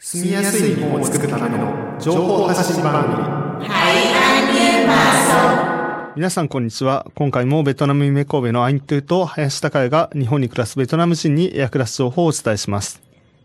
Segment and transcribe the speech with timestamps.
[0.00, 3.16] 住みやすい日本を作るための情報発信番組。
[6.14, 7.04] 皆さんこんにちは。
[7.16, 13.00] 今回もベトナム夢神戸のアイントゥと林高也が日本に暮らすベトナム人に役立つ情報をお伝えします。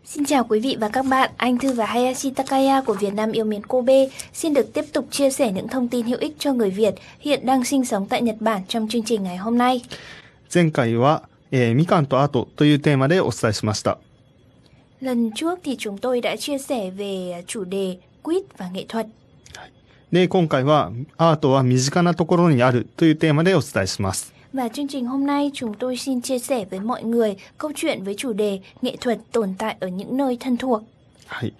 [0.06, 3.32] Xin chào quý vị và các bạn, anh Thư và Hayashi Takaya của Việt Nam
[3.32, 6.52] yêu miền Kobe xin được tiếp tục chia sẻ những thông tin hữu ích cho
[6.52, 9.80] người Việt hiện đang sinh sống tại Nhật Bản trong chương trình ngày hôm nay.
[10.54, 13.98] 前回は、えーみかんとアートというテーマでお伝えしました。
[15.00, 19.06] Lần trước thì chúng tôi đã chia sẻ về chủ đề quýt và nghệ thuật.
[20.12, 24.32] で、今回はアートは身近なところにあるというテーマでお伝えします。
[24.52, 28.14] Và chương trình hôm nay chúng tôi xin chia sẻ với mọi người câu chuyện với
[28.14, 30.82] chủ đề nghệ thuật tồn tại ở những nơi thân thuộc.
[31.26, 31.52] はい。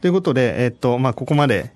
[0.00, 1.70] ということで、えっと、まあ、ここまで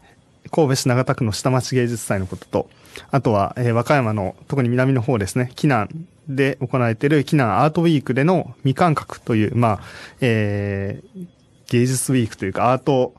[0.54, 2.70] 神戸市長田区の下町芸術祭のことと、
[3.10, 5.88] あとは、えー和歌山の、特に南の方ですね、紀南
[6.28, 9.80] で行われている紀南アートウィークでの未感覚という、まあ、
[10.20, 11.26] えー
[11.70, 13.14] 芸術ウィークというかアート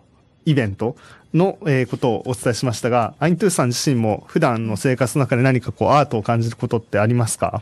[0.46, 0.96] イベント
[1.34, 7.62] の、えーことをお伝えしましたが、アイントゥーさん自身も普段の生活の中で何かこうアートを感じることってありますか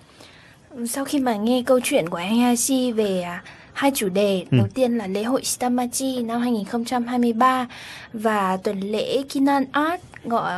[0.86, 3.44] ？Sau khi mà nghe câu chuyện của anh Hayashi về à,
[3.74, 4.46] hai chủ đề.
[4.52, 4.58] Ừ.
[4.58, 7.68] Đầu tiên là lễ hội Shitamachi năm 2023
[8.14, 10.54] và tuần lễ Kinan Art gọi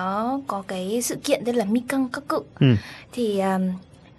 [0.48, 2.44] có cái sự kiện tên là Mikang Kaku.
[2.60, 2.68] Ừ.
[3.12, 3.62] Thì um,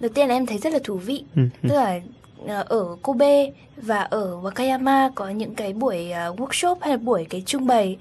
[0.00, 1.24] đầu tiên là em thấy rất là thú vị.
[1.36, 1.42] Ừ.
[1.62, 1.68] ừ.
[1.68, 2.00] Tức là
[2.46, 7.26] ờ, ở Kobe và ở Wakayama có những cái buổi ờ, workshop hay là buổi
[7.30, 7.96] cái trưng bày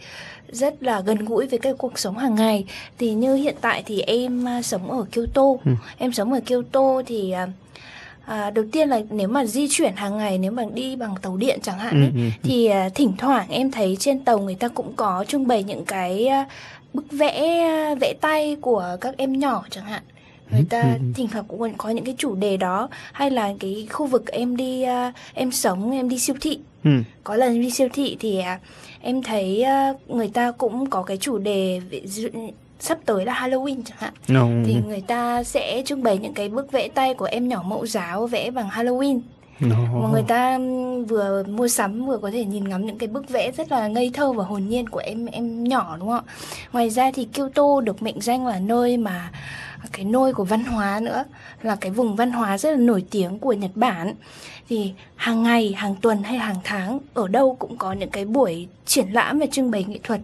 [0.50, 2.66] rất là gần gũi với cái cuộc sống hàng ngày
[2.98, 5.72] thì như hiện tại thì em ờ, sống ở Kyoto ừ.
[5.98, 7.34] em sống ở Kyoto thì
[8.26, 11.38] à, đầu tiên là nếu mà di chuyển hàng ngày nếu mà đi bằng tàu
[11.38, 12.30] điện chẳng hạn Ừ, ấy, ừ, ừ.
[12.44, 15.86] thì à, thỉnh thoảng em thấy trên tàu người ta cũng có trưng bày những
[15.86, 16.45] cái à,
[16.94, 20.04] bức vẽ à, vẽ tay của các em nhỏ chẳng hạn
[20.52, 21.06] người Ừ, ta ừ, ừ.
[21.16, 24.56] thỉnh thoảng cũng có những cái chủ đề đó hay là cái khu vực em
[24.58, 27.04] đi à, em sống em đi siêu thị うん。
[27.23, 28.60] có lần đi siêu thị thì à,
[29.02, 31.82] em thấy à, người ta cũng có cái chủ đề
[32.80, 34.48] sắp tới là Halloween chẳng hạn no.
[34.66, 37.86] thì người ta sẽ trưng bày những cái bức vẽ tay của em nhỏ mẫu
[37.86, 39.20] giáo vẽ bằng Halloween
[39.60, 39.77] no.
[40.02, 40.60] mà người ta
[41.08, 44.11] vừa mua sắm vừa có thể nhìn ngắm những cái bức vẽ rất là ngây
[44.14, 46.33] thơ và hồn nhiên của em em nhỏ đúng không ạ
[46.73, 49.32] ngoài ra thì Kyoto được mệnh danh là nơi mà
[49.92, 51.23] cái nôi của văn hóa nữa
[51.61, 54.14] là cái vùng văn hóa rất là nổi tiếng của Nhật Bản
[54.70, 58.67] thì hàng ngày hàng tuần hay hàng tháng ở đâu cũng có những cái buổi
[58.86, 60.22] triển lãm và trưng bày nghệ thuật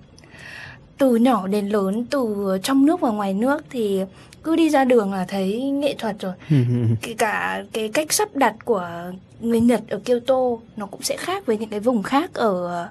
[1.01, 4.01] từ nhỏ đến lớn từ trong nước và ngoài nước thì
[4.45, 8.29] cứ đi ra đường là thấy nghệ thuật rồi うんうんうん kể cả cái cách sắp
[8.37, 8.89] đặt của
[9.41, 10.35] người Nhật ở Kyoto
[10.77, 12.89] nó cũng sẽ khác với những cái vùng khác ở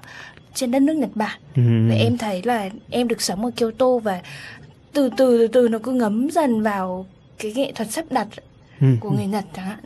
[0.54, 1.38] trên đất nước Nhật Bản.
[1.56, 4.20] うんうん Và em thấy là em được sống ở Kyoto và
[4.92, 7.06] từ từ từ từ nó cứ ngấm dần vào
[7.38, 8.26] cái nghệ thuật sắp đặt
[8.80, 9.78] うん của người Nhật chẳng hạn.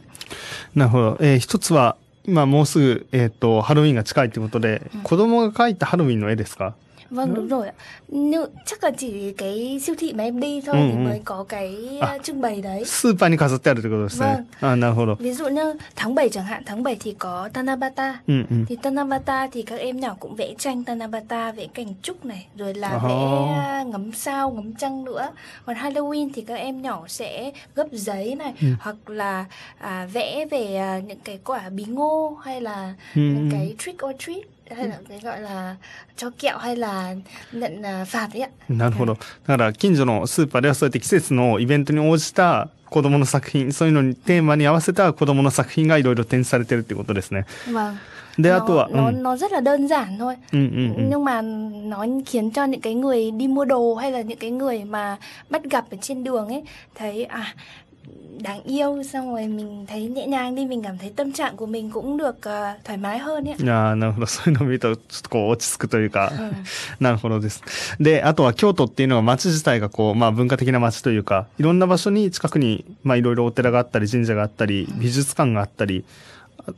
[0.76, 1.16] なるほど。
[1.20, 1.96] えー一つは、
[2.26, 6.74] 今もうすぐ、えっ、と、ハロウィンが近いということで、子供が描いたハロウィンの絵ですか
[7.10, 7.72] Vâng đúng rồi ạ.
[8.08, 10.96] Nhưng chắc là chỉ cái siêu thị mà em đi thôi Ừ, thì ừ.
[11.08, 12.14] mới có cái À.
[12.14, 12.84] uh, trưng bày đấy.
[12.84, 14.46] スーパーに飾ってあるということですね。
[14.60, 15.14] あなるほど。
[15.16, 18.22] Ví dụ như tháng 7 chẳng hạn, tháng 7 thì có Tanabata.
[18.28, 18.66] うんうん。
[18.68, 22.74] Thì Tanabata thì các em nhỏ cũng vẽ tranh Tanabata, vẽ cảnh trúc này, rồi
[22.74, 23.08] là Ồ.
[23.08, 25.30] vẽ à, ngắm sao, ngắm trăng nữa.
[25.66, 28.66] Còn Halloween thì các em nhỏ sẽ gấp giấy này, Ừ.
[28.80, 29.44] hoặc là
[29.78, 33.20] à, vẽ về à, những cái quả bí ngô hay là Ừ.
[33.20, 34.42] những cái trick or treat
[34.76, 35.76] hay là cái gọi là
[36.16, 37.14] cho kẹo hay là
[37.52, 38.48] nhận à, phạt ấy ạ.
[38.68, 39.14] なるほど。
[39.46, 47.46] だから、近所のスーパーではそうやって季節のイベントに応じた子供の作品、そういうのにテーマに合わせた子供の作品がいろいろ展示されてるっていうことですね。
[47.68, 47.94] Vâng.
[48.38, 49.22] で、 nó, あとは、う nó ん。
[49.22, 50.36] nó rất là đơn giản thôi.
[50.52, 51.08] うんうんうん。
[51.10, 54.50] nhưng mà nó khiến cho những cái người đi mua đồ hay là những cái
[54.50, 55.16] người mà
[55.50, 56.62] bắt gặp ở trên đường ấy
[56.94, 57.54] thấy à
[58.41, 61.65] đáng yêu xong rồi mình thấy nhẹ nhàng đi mình cảm thấy tâm trạng của
[61.65, 63.55] mình cũng được ờ, thoải mái hơn ấy.
[63.59, 64.25] やーなるほど。
[64.27, 66.31] そういうのを見ると、ちょっとこう、落ち着くというか、
[66.99, 67.63] なるほどです。
[67.99, 76.03] で、あとは京都っていうのは街自体がこう、まあ文化的な街というか、いろんな場所に近くに、まあいろいろお寺があったり、神社があったり、美術館があったり、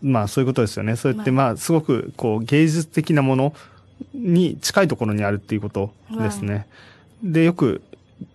[0.01, 0.95] まあそういうことですよね。
[0.95, 3.53] そうやってまあすごくこう、芸術的なもの
[4.13, 6.67] に近いところにあるっていうことですね。
[7.23, 7.81] で、よく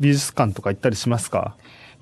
[0.01, 1.55] 美術館とか行ったりしますか？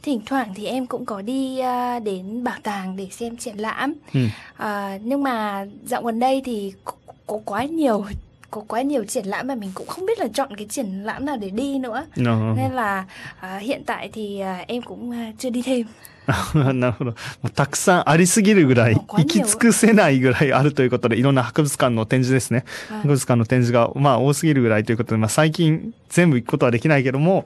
[0.03, 3.93] Thỉnh thoảng thì em cũng có đi ờ, đến bảo tàng để xem triển lãm.
[4.13, 4.29] うん。
[4.57, 6.93] Ờ, nhưng mà dạo gần đây thì có,
[7.27, 8.05] có quá nhiều
[8.51, 11.25] có quá nhiều triển lãm mà mình cũng không biết là chọn cái triển lãm
[11.25, 12.05] nào để đi nữa.
[12.15, 13.05] なるほど Nên là
[13.41, 15.85] ờ, hiện tại thì ờ, em cũng ờ, chưa đi thêm.
[16.27, 17.11] な るほど。
[17.11, 17.15] も
[17.45, 22.63] うたくさんありすぎるぐらい、もうこれには行き尽くせないぐらいあるということで、いろんな博物館の展示ですね。
[22.89, 27.45] はい博物館の展示が、まあ多すぎるぐらいということで、まあ最近全部行くことはできないけども、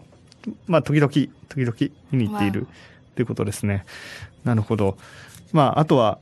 [0.66, 1.74] まあ時々、時々
[2.12, 2.66] 見に行っている
[3.14, 3.84] ということですね。
[4.44, 4.96] なるほど。
[5.52, 6.18] まああとは、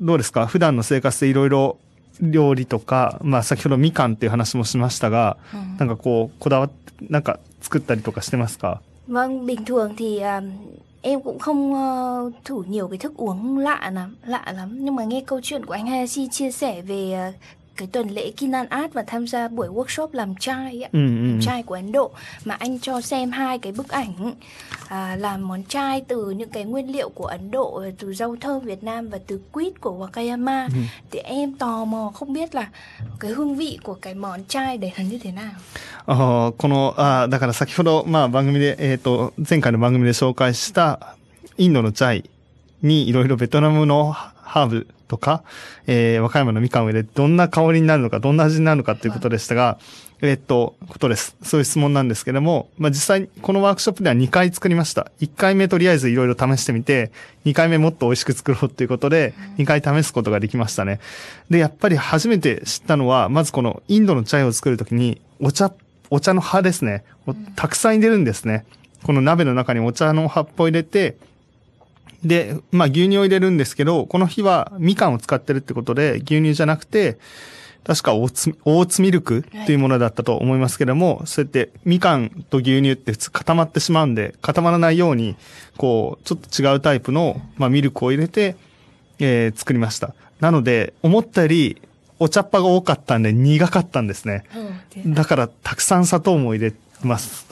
[0.00, 1.78] どうですか普段の生活でいろいろ
[2.20, 5.36] 料理とか、まあ先ほどみかんっていう話もしましたが、
[5.78, 6.74] なんかこう、こだわって、
[7.08, 10.40] なんか作ったりとかしてますか Vâng, bình thường thì à,
[11.02, 14.68] em cũng không ờ, thử nhiều cái thức uống lạ lắm, lạ lắm.
[14.84, 17.32] Nhưng mà nghe câu chuyện của anh Hayashi chia sẻ về ờ,
[17.80, 21.40] cái tuần lễ Kinan Art và tham gia buổi workshop làm chai ạ, ừ, ừ.
[21.42, 22.10] chai của Ấn Độ
[22.44, 24.34] mà anh cho xem hai cái bức ảnh
[24.88, 28.36] à, làm món chai từ những cái nguyên liệu của Ấn Độ ờ, từ rau
[28.40, 30.74] thơm Việt Nam và từ quýt của Wakayama ừ.
[31.10, 32.68] thì em tò mò không biết là
[33.20, 35.52] cái hương vị của cái món chai đấy là như thế nào.
[36.06, 41.14] あこのあだから先ほど、まあ、番組で、えーと、と前回の番組で紹介した
[41.56, 42.30] インドのチャイ
[42.82, 45.42] にいろいろベトナムのハーブとか、
[45.88, 49.78] えー和歌山のみかんを入れてどんな香りになるのか、どんな味になるのかっていうことでしたが、
[50.22, 51.36] えっ、と、ことです。
[51.42, 55.10] そういう質問なんですけども、まあ実際このワークショップでは2回作りました。
[55.20, 57.10] 1回目とりあえずいろいろ試してみて、
[57.44, 61.00] 2回目もっと美味しく作ろうっていうことで、2回試すことができましたね。
[61.50, 65.72] で、やっぱり初めて知ったのは、まずこのインドのチャイを作るときに、お茶、
[66.10, 67.02] お茶の葉ですね。
[67.26, 68.64] をたくさん入れるんですね。
[69.02, 71.16] この鍋の中にお茶の葉っぱを入れて、
[72.24, 77.18] で、まあ牛乳を入れるんですけど、この日はみかんを使ってるってことで、牛乳じゃなくて、
[77.84, 85.36] 確かオーツ、オーツミルクっていうものだったと思いますけども、そうやってみかんと牛乳って普通固まってしまうんで、固まらないように、
[85.76, 88.56] こう、ちょっと違うタイプの、まあミルクを入れて、
[89.18, 90.14] えー作りました。
[90.40, 91.80] なので、思ったより、
[92.18, 94.44] お茶っ葉が多かったんで苦かったんですね。
[95.06, 97.46] だから、たくさん砂糖も入れます。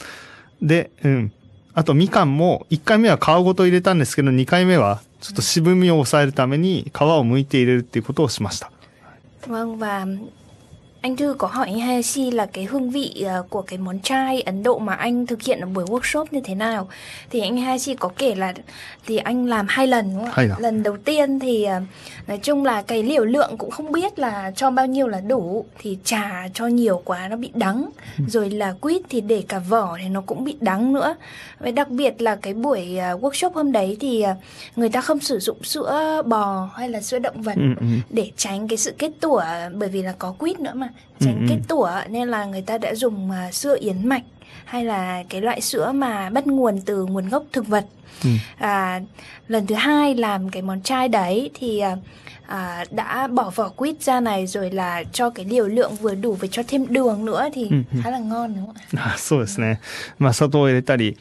[0.60, 1.32] で、うん。
[1.78, 8.72] あと、みかんも、1回目は皮ごと入れたんですけど、2回目は、ちょっと渋みを抑えるために、皮を剥いて入れるっていうことをしました。
[9.46, 10.04] Vâng và
[11.00, 14.40] anh Thư có hỏi anh Hayashi là cái hương vị ờ, của cái món chai
[14.40, 16.88] Ấn Độ mà anh thực hiện ở buổi workshop như thế nào?
[17.30, 18.54] Thì anh Hayashi có kể là
[19.06, 20.56] thì anh làm hai lần đúng không Hay ạ?
[20.58, 21.80] Lần đầu tiên thì ờ,
[22.26, 25.64] nói chung là cái liều lượng cũng không biết là cho bao nhiêu là đủ
[25.78, 27.90] thì trà cho nhiều quá nó bị đắng.
[28.28, 31.14] Rồi là quýt thì để cả vỏ thì nó cũng bị đắng nữa.
[31.58, 34.24] Và đặc biệt là cái buổi ờ, workshop hôm đấy thì
[34.76, 37.86] người ta không sử dụng sữa bò hay là sữa động vật Ừ, ừ.
[38.10, 39.42] để tránh cái sự kết tủa
[39.74, 40.87] bởi vì là có quýt nữa mà tránh
[41.19, 41.45] Ừ, ừ.
[41.49, 44.23] kết tủa nên là người ta đã dùng à, sữa yến mạch
[44.65, 47.85] hay là cái loại sữa mà bắt nguồn từ nguồn gốc thực vật
[48.23, 48.29] Ừ.
[48.57, 49.01] à,
[49.47, 51.95] lần thứ hai làm cái món chai đấy thì à,
[52.47, 56.33] à, đã bỏ vỏ quýt ra này rồi là cho cái liều lượng vừa đủ
[56.33, 57.99] và cho thêm đường nữa thì Ừ, ừ.
[58.03, 59.13] khá là ngon đúng không ạ?
[59.13, 59.79] あそうですね。
[60.19, 61.17] まあ、砂糖を入れたり、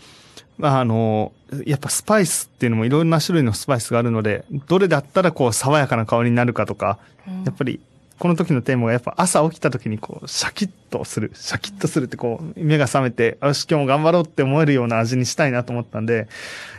[0.59, 1.33] まあ、あの、
[1.67, 6.99] やっぱスパイスっていうのもいろんな種類のスパイスがあるので、どれだったらこう爽やかな香りになるかとか、
[7.47, 7.81] やっぱり、
[8.20, 16.28] この時のテーマがやっぱ朝起きた時にこう、シャキッとする、シャキッとするってこう、目が覚めて、よし、今日も頑張ろうって思えるような味にしたいなと思ったんで、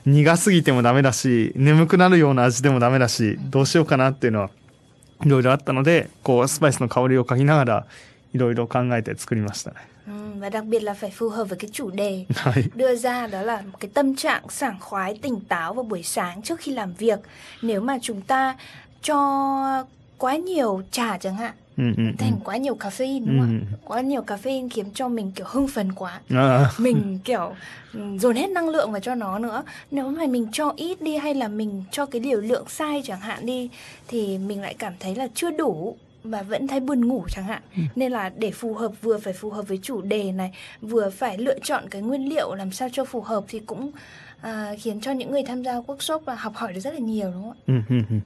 [0.05, 4.50] 苦すぎてもダメだし、眠くなるような味でもダメだし、どうしようかなっていうのは、
[5.25, 7.87] いろいろあったので、こう、スパイスの香りを嗅ぎながら、
[8.34, 9.76] いろいろ考えて作りましたね。
[10.38, 12.70] Và đặc biệt là phải phù hợp với cái chủ đề はい。
[12.75, 16.61] đưa ra đó là một cái tâm trạng sảng khoái tỉnh táo vào buổi sáng trước
[16.61, 17.20] khi làm việc
[17.62, 18.56] nếu mà chúng ta
[19.02, 19.84] cho
[20.19, 22.37] quá nhiều trà chẳng hạn ừ, ừ, thành ừ.
[22.44, 23.76] quá nhiều caffeine đúng không ạ?
[23.85, 26.20] Quá nhiều caffeine khiến cho mình kiểu hưng phấn quá.
[26.31, 26.70] À.
[26.79, 27.55] Mình kiểu
[28.19, 29.62] dồn hết năng lượng vào cho nó nữa.
[29.91, 33.20] Nếu mà mình cho ít đi hay là mình cho cái liều lượng sai chẳng
[33.20, 33.70] hạn đi
[34.09, 37.62] thì mình lại cảm thấy là chưa đủ và vẫn thấy buồn ngủ chẳng hạn
[37.97, 41.39] nên là để phù hợp vừa phải phù hợp với chủ đề này vừa phải
[41.39, 43.91] lựa chọn cái nguyên liệu làm sao cho phù hợp thì cũng
[44.42, 47.31] à, khiến cho những người tham gia workshop là học hỏi được rất là nhiều
[47.31, 48.23] đúng không ạ うんうんうん。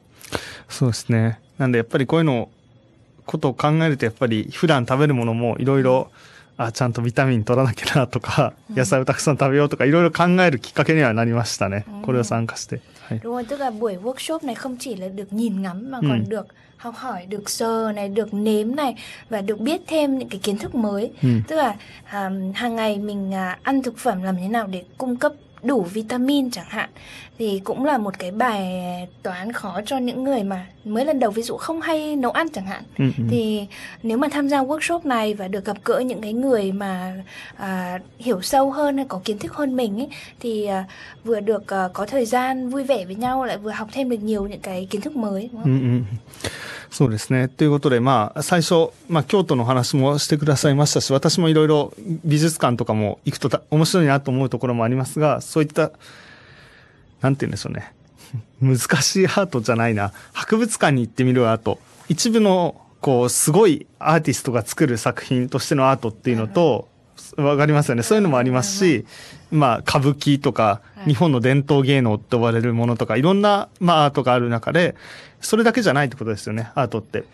[0.69, 1.39] そうですね。
[1.57, 2.49] なんでやっぱりこういうの、
[3.25, 6.09] ことを考えるとやっぱり普段食べるものもいろいろ、
[6.57, 11.85] あ、ちゃんとビタミン取らなきゃなとか、野菜をたくさん食べようとかいろいろ考えるきっかけにはなりましたね。
[12.03, 12.81] これを参加して。
[13.09, 13.19] はい。
[13.23, 16.07] Đúng rồi, tức là buổi workshop này không chỉ là được nhìn ngắm mà Ừ.
[16.09, 16.47] còn được
[16.77, 18.95] học hỏi, được sờ này, được nếm này
[19.29, 21.11] và được biết thêm những cái kiến thức mới.
[21.23, 21.29] Ừ.
[21.47, 25.15] Tức là à, hàng ngày mình à, ăn thực phẩm làm thế nào để cung
[25.17, 26.90] cấp đủ vitamin chẳng hạn.
[27.38, 28.82] Thì cũng là một cái bài
[29.22, 32.47] toán khó cho những người mà mới lần đầu ví dụ không hay nấu ăn
[32.49, 33.27] chẳng hạn うんうん。
[33.29, 33.67] thì
[34.03, 37.13] nếu mà tham gia workshop này và được gặp gỡ những cái người mà
[37.57, 40.07] à, hiểu sâu hơn hay có kiến thức hơn mình ấy
[40.39, 40.85] thì à,
[41.23, 44.17] vừa được à, có thời gian vui vẻ với nhau lại vừa học thêm được
[44.23, 45.71] nhiều những cái kiến thức mới đúng う không?
[45.71, 46.05] んうん。
[46.89, 47.49] そうですね。
[47.49, 51.93] ということで、まあ、最初、まあ、京都の話もしてくださいましたし、私もいろいろ
[52.23, 55.91] 美術館とかも行くとた面白いなと思うところもありますが、そういった、
[57.21, 57.91] なんて言うんでしょうね。
[58.60, 60.12] 難しいアートじゃないな。
[60.32, 61.78] 博物館に行ってみるアート。
[62.08, 66.88] 一部の、こう、すごいアーティストが作る作品としてのアートっていうのと、
[67.36, 68.02] わかりますよね。
[68.02, 69.06] そういうのもありますし、
[69.50, 74.94] まあ、歌舞伎とか、日本の伝統芸能って呼ばれるものとか、いろんな、まあ、アートがある中で、
[75.40, 77.24] それだけじゃないってことですよね、アートって。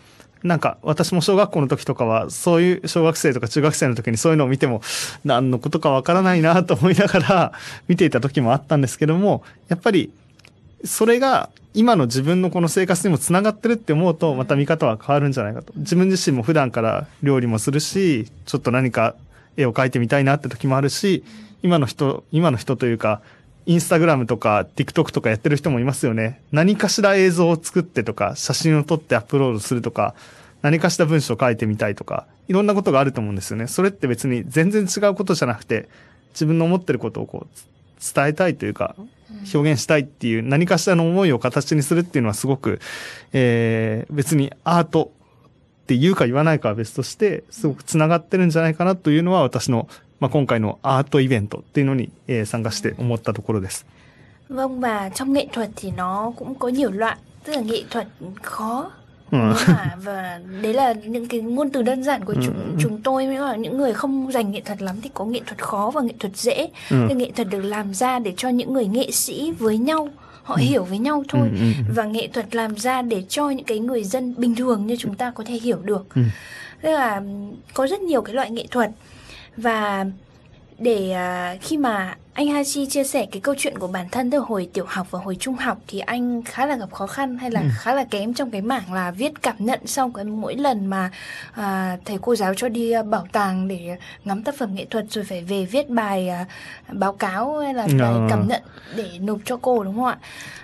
[0.43, 4.81] なんか私も小学校の時とかはそういう小学生とか中学生の時にそういうのを見ても
[5.25, 7.53] 何のことかわからないなと思いながら
[7.87, 10.13] 見ていた時もあったんですけどもやっぱり
[10.83, 19.15] それが今の自分のこの生活にもつながってるって思うとまた見方は変わるんじゃないかと自分自身も普段から料理もするしちょっと何か
[19.55, 21.23] 絵を描いてみたいなって時もあるし
[21.61, 23.21] 今の人今の人というか
[23.69, 26.41] インスタグラムとか TikTok とかやってる人もいますよね。
[26.51, 30.15] 何かしら映像を作ってとか、写真を撮ってアップロードするとか、
[30.63, 33.67] 何かしら文章を書いてみたいとか、いろんなことがあると思うんですよね。
[33.67, 35.87] それって別に全然違うことじゃなくて、
[36.31, 38.95] 自分の思ってることをこう、伝えたいというか、
[39.53, 42.79] 表現したいっていう何かしらの思いを形にするっていうのはすごく、
[43.33, 45.11] えー、別にアート
[45.83, 49.87] って言うか言わないかは別として、すごく繋がってるんじゃないかなというのは私の
[50.19, 53.85] まあ、今回のアートイベントっていうのに、えー、参加して思ったところです。
[54.49, 58.07] Vâng và trong nghệ thuật thì nó cũng có nhiều loại, tức là nghệ thuật
[58.41, 58.91] khó
[59.31, 59.53] Ừ.
[60.03, 62.71] và đấy là những cái ngôn từ đơn giản của ừ, chúng ừ.
[62.79, 65.63] chúng tôi mới là những người không dành nghệ thuật lắm thì có nghệ thuật
[65.63, 67.05] khó và nghệ thuật dễ ừ.
[67.07, 70.09] cái nghệ thuật được làm ra để cho những người nghệ sĩ với nhau
[70.43, 70.61] họ ừ.
[70.61, 73.79] hiểu với nhau thôi ừ, ừ, và nghệ thuật làm ra để cho những cái
[73.79, 76.21] người dân bình thường như chúng ta có thể hiểu được ừ.
[76.81, 77.21] tức là
[77.73, 78.91] có rất nhiều cái loại nghệ thuật
[79.57, 80.05] và
[80.79, 81.15] để
[81.55, 84.69] uh, khi mà anh Hachi chia sẻ cái câu chuyện của bản thân từ hồi
[84.73, 87.61] tiểu học và hồi trung học thì anh khá là gặp khó khăn hay là
[87.61, 87.67] ừ.
[87.77, 91.11] khá là kém trong cái mảng là viết cảm nhận sau cái mỗi lần mà
[91.49, 95.05] uh, thầy cô giáo cho đi uh, bảo tàng để ngắm tác phẩm nghệ thuật
[95.09, 96.47] rồi phải về viết bài uh,
[96.93, 98.27] báo cáo hay là bài ừ.
[98.29, 98.61] cảm nhận
[98.95, 100.17] để nộp cho cô đúng không ạ?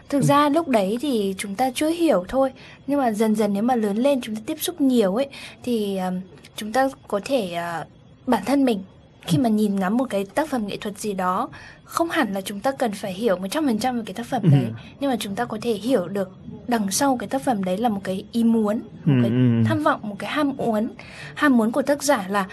[0.09, 0.25] Thực ừ.
[0.25, 2.51] ra lúc đấy thì chúng ta chưa hiểu thôi
[2.87, 5.27] nhưng mà dần dần nếu mà lớn lên chúng ta tiếp xúc nhiều ấy
[5.63, 6.13] thì uh,
[6.55, 7.87] chúng ta có thể uh,
[8.27, 8.83] bản thân mình
[9.27, 11.49] khi mà nhìn ngắm một cái tác phẩm nghệ thuật gì đó
[11.83, 14.49] không hẳn là chúng ta cần phải hiểu 100% về cái tác phẩm ừ.
[14.51, 14.65] đấy
[14.99, 16.31] nhưng mà chúng ta có thể hiểu được
[16.67, 19.21] đằng sau cái tác phẩm đấy là một cái ý muốn một ừ.
[19.21, 19.31] cái
[19.65, 20.87] tham vọng một cái ham muốn
[21.35, 22.47] ham muốn của tác giả là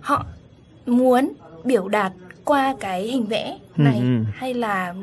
[0.00, 0.26] họ
[0.86, 1.32] muốn
[1.64, 2.12] biểu đạt
[2.44, 4.24] qua cái hình vẽ này ừ.
[4.34, 4.94] hay là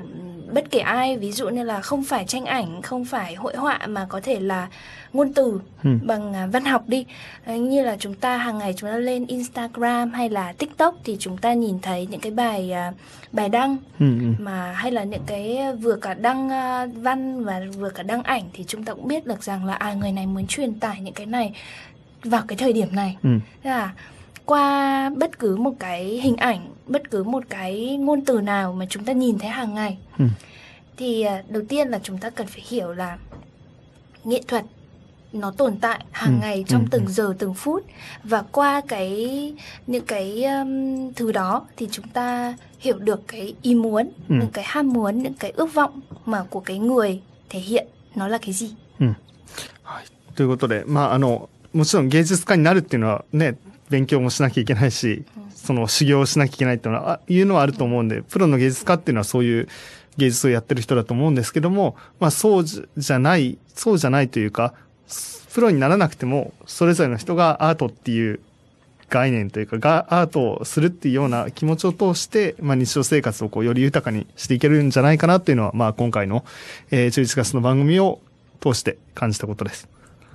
[0.54, 3.88] bất kể ai ví dụ như là không phải tranh ảnh không phải hội họa
[3.88, 4.68] mà có thể là
[5.13, 5.89] ngôn từ ừ.
[6.04, 7.06] bằng à, văn học đi
[7.48, 11.38] như là chúng ta hàng ngày chúng ta lên Instagram hay là TikTok thì chúng
[11.38, 12.94] ta nhìn thấy những cái bài à,
[13.32, 14.25] bài đăng ừ, ừ.
[14.39, 18.44] mà hay là những cái vừa cả đăng à, văn và vừa cả đăng ảnh
[18.54, 21.13] thì chúng ta cũng biết được rằng là à người này muốn truyền tải những
[21.13, 21.54] cái này
[22.24, 23.30] vào cái thời điểm này ừ.
[23.63, 23.92] là
[24.47, 28.87] qua bất cứ một cái hình ảnh bất cứ một cái ngôn từ nào mà
[28.91, 30.25] chúng ta nhìn thấy hàng ngày ừ.
[30.97, 33.19] thì đầu tiên là chúng ta cần phải hiểu là
[34.25, 34.65] nghệ thuật
[35.33, 37.12] nó tồn tại hàng ừ, ngày trong ừ, từng ừ.
[37.12, 37.87] giờ từng phút
[38.25, 39.55] và qua cái
[39.87, 44.35] những cái um, thứ đó thì chúng ta hiểu được cái ý muốn ừ.
[44.41, 48.29] những cái ham muốn những cái ước vọng mà của cái người thể hiện nó
[48.29, 49.17] là cái gì うん、
[49.83, 50.05] はい、
[50.37, 53.57] ということで、まあ、あのもちろん芸術家になるっていうのはね
[53.89, 55.25] 勉強もしなきゃいけないし、
[55.56, 59.67] その修行をしなきゃいけないっていうのはいうのはあると思うんでプロの芸術家っていうのはそういう
[60.17, 64.74] 芸術をやってる人だと思うんですけども、まあ、そうじゃないそうじゃないというか
[65.58, 68.39] プロにならなくても、それぞれの人がアートっていう
[69.10, 76.46] 概念というか、がアートをするっていうような気持ちを通して、まあ、日常生活をこうより豊かにしていけるんじゃないかなっていうのは、まあ、今回の、
[76.91, 78.20] えー、11月の番組を
[78.62, 79.89] 通して感じたことです。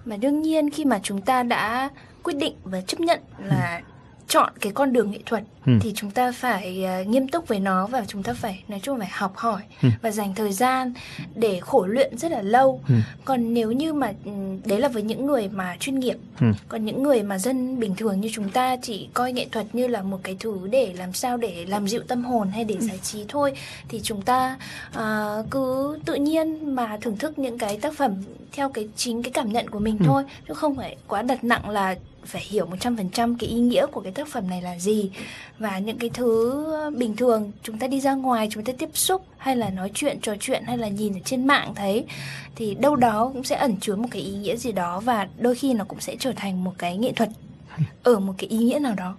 [0.04, 1.88] Mà đương nhiên khi mà chúng ta đã
[2.22, 3.82] quyết định và chấp nhận là
[4.28, 5.72] chọn cái con đường nghệ thuật ừ.
[5.80, 8.98] thì chúng ta phải uh, nghiêm túc với nó và chúng ta phải nói chung
[8.98, 9.88] phải học hỏi ừ.
[10.02, 10.92] và dành thời gian
[11.34, 12.94] để khổ luyện rất là lâu ừ.
[13.24, 14.30] còn nếu như mà ừ,
[14.64, 16.46] đấy là với những người mà chuyên nghiệp ừ.
[16.68, 19.86] còn những người mà dân bình thường như chúng ta chỉ coi nghệ thuật như
[19.86, 22.86] là một cái thứ để làm sao để làm dịu tâm hồn hay để ừ.
[22.86, 23.52] giải trí thôi
[23.88, 24.56] thì chúng ta
[24.96, 28.14] uh, cứ tự nhiên mà thưởng thức những cái tác phẩm
[28.52, 30.04] theo cái chính cái cảm nhận của mình ừ.
[30.06, 31.94] thôi chứ không phải quá đặt nặng là
[32.25, 35.09] phải hiểu 100% cái ý nghĩa của cái tác phẩm này là gì
[35.59, 36.65] và những cái thứ
[36.97, 40.19] bình thường chúng ta đi ra ngoài chúng ta tiếp xúc hay là nói chuyện
[40.21, 42.05] trò chuyện hay là nhìn ở trên mạng thấy
[42.55, 45.55] thì đâu đó cũng sẽ ẩn chứa một cái ý nghĩa gì đó và đôi
[45.55, 47.29] khi nó cũng sẽ trở thành một cái nghệ thuật
[48.03, 49.15] ở một cái ý nghĩa nào đó.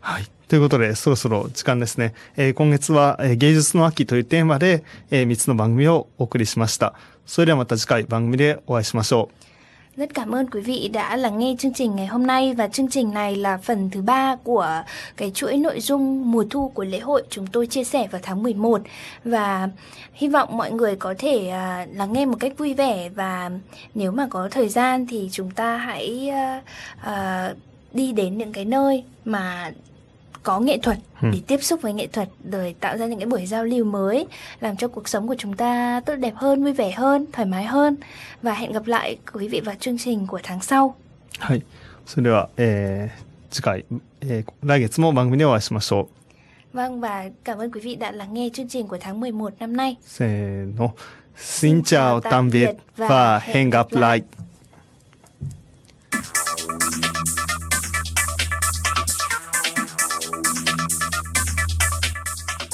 [0.00, 0.24] はい。
[0.48, 2.14] ということで、そろそろ時間ですね。
[2.36, 6.94] えー、今月は、えー、芸術の秋というテーマで、えー、3つの番組をお送りしました。
[7.26, 9.49] それではまた次回番組でお会いしましょう。
[10.01, 12.53] Rất cảm ơn quý vị đã lắng nghe chương trình ngày hôm nay.
[12.53, 14.83] Và chương trình này là phần thứ ba của
[15.17, 18.43] cái chuỗi nội dung mùa thu của lễ hội chúng tôi chia sẻ vào tháng
[18.43, 18.81] 11
[19.23, 19.69] và
[20.13, 23.09] hy vọng mọi người có thể uh, lắng nghe một cách vui vẻ.
[23.09, 23.51] Và
[23.95, 26.63] nếu mà có thời gian thì chúng ta hãy uh,
[27.07, 27.57] uh,
[27.93, 29.71] đi đến những cái nơi mà
[30.43, 33.45] có nghệ thuật để tiếp xúc với nghệ thuật rồi tạo ra những cái buổi
[33.45, 34.27] giao lưu mới
[34.59, 37.63] làm cho cuộc sống của chúng ta tốt đẹp hơn vui vẻ hơn thoải mái
[37.63, 37.95] hơn.
[38.41, 40.95] Và hẹn gặp lại quý vị vào chương trình của tháng sau.
[41.39, 41.63] はい
[42.05, 43.85] それでは、えー、次回、
[44.21, 46.21] えー、来月も番組でお会いしましょう
[46.73, 49.77] Vâng và cảm ơn quý vị đã lắng nghe chương trình của tháng 11 năm
[49.77, 49.95] nay.
[51.35, 54.21] Xin chào, tạm biệt và hẹn gặp lại.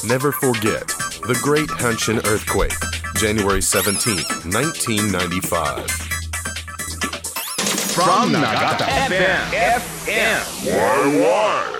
[0.07, 0.87] Never forget
[1.27, 2.71] the Great Hanshin Earthquake,
[3.17, 5.89] January 17th, 1995.
[7.91, 9.49] From Nagata FM.
[9.51, 10.39] FM.
[10.65, 11.76] Why, why?